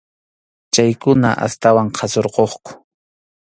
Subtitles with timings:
[0.73, 2.71] Chaykuna astawan qhasurquqku.